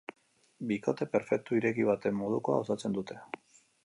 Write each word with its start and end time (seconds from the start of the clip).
Bikote 0.69 1.07
perfektu 1.15 1.59
ireki 1.59 1.85
baten 1.89 2.17
modukoa 2.21 2.57
osatzen 2.65 2.97
dute. 2.97 3.19